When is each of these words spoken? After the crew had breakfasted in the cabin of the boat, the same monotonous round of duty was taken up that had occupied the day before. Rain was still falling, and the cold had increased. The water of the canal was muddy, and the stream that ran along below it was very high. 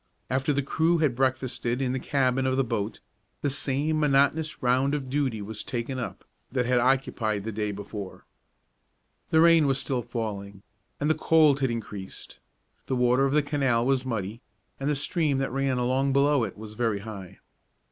After 0.31 0.51
the 0.51 0.63
crew 0.63 0.97
had 0.97 1.15
breakfasted 1.15 1.79
in 1.79 1.91
the 1.93 1.99
cabin 1.99 2.47
of 2.47 2.57
the 2.57 2.63
boat, 2.63 3.01
the 3.43 3.51
same 3.51 3.99
monotonous 3.99 4.63
round 4.63 4.95
of 4.95 5.11
duty 5.11 5.43
was 5.43 5.63
taken 5.63 5.99
up 5.99 6.25
that 6.51 6.65
had 6.65 6.79
occupied 6.79 7.43
the 7.43 7.51
day 7.51 7.71
before. 7.71 8.25
Rain 9.31 9.67
was 9.67 9.79
still 9.79 10.01
falling, 10.01 10.63
and 10.99 11.07
the 11.07 11.13
cold 11.13 11.59
had 11.59 11.69
increased. 11.69 12.39
The 12.87 12.95
water 12.95 13.25
of 13.27 13.33
the 13.33 13.43
canal 13.43 13.85
was 13.85 14.03
muddy, 14.03 14.41
and 14.79 14.89
the 14.89 14.95
stream 14.95 15.37
that 15.37 15.51
ran 15.51 15.77
along 15.77 16.13
below 16.13 16.45
it 16.45 16.57
was 16.57 16.73
very 16.73 17.01
high. 17.01 17.37